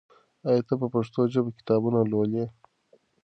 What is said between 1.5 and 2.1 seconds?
کتابونه